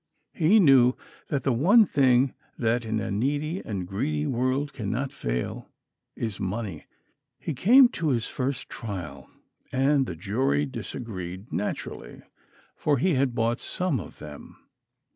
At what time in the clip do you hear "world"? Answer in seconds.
4.25-4.73